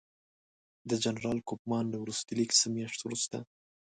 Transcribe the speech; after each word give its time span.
د 0.89 0.91
جنرال 1.03 1.39
کوفمان 1.49 1.85
له 1.89 1.97
وروستي 2.03 2.33
لیک 2.39 2.51
څه 2.59 2.65
میاشت 2.75 2.99
وروسته. 3.03 3.37